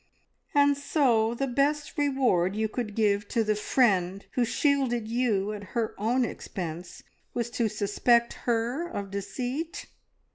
[0.55, 5.63] "And so the best reward you could give to the friend who shielded you at
[5.75, 7.03] her own expense
[7.35, 9.85] was to suspect her of deceit!